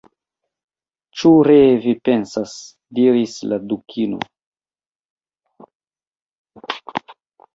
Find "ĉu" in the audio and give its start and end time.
1.19-1.31